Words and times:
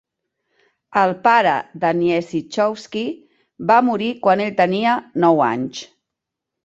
El 1.01 1.11
pare 1.27 1.51
de 1.83 1.91
Niezychowski 1.99 3.03
va 3.73 3.77
morir 3.91 4.11
quan 4.25 4.45
ell 4.47 4.57
tenia 4.63 4.97
nou 5.27 5.45
anys. 5.51 5.85